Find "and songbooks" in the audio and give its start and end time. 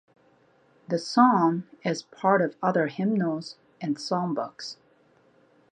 3.79-4.77